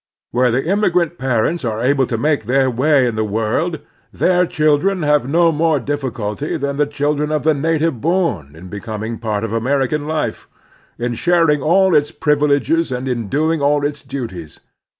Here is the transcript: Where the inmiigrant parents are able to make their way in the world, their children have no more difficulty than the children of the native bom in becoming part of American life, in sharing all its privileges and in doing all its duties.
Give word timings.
Where 0.31 0.49
the 0.49 0.63
inmiigrant 0.63 1.19
parents 1.19 1.63
are 1.63 1.79
able 1.83 2.07
to 2.07 2.17
make 2.17 2.45
their 2.45 2.71
way 2.71 3.05
in 3.05 3.13
the 3.15 3.23
world, 3.23 3.81
their 4.11 4.47
children 4.47 5.03
have 5.03 5.27
no 5.29 5.51
more 5.51 5.79
difficulty 5.79 6.57
than 6.57 6.77
the 6.77 6.87
children 6.87 7.31
of 7.31 7.43
the 7.43 7.53
native 7.53 8.01
bom 8.01 8.55
in 8.55 8.67
becoming 8.67 9.19
part 9.19 9.43
of 9.43 9.53
American 9.53 10.07
life, 10.07 10.49
in 10.97 11.13
sharing 11.13 11.61
all 11.61 11.93
its 11.93 12.09
privileges 12.09 12.91
and 12.91 13.07
in 13.07 13.29
doing 13.29 13.61
all 13.61 13.85
its 13.85 14.01
duties. 14.01 14.59